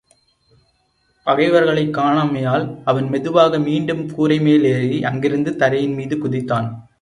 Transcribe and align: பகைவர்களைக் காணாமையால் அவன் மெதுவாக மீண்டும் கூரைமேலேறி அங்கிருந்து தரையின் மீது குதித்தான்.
பகைவர்களைக் 1.23 1.95
காணாமையால் 1.95 2.81
அவன் 2.83 3.09
மெதுவாக 3.09 3.59
மீண்டும் 3.59 4.07
கூரைமேலேறி 4.07 5.03
அங்கிருந்து 5.03 5.55
தரையின் 5.55 5.93
மீது 5.93 6.17
குதித்தான். 6.17 6.89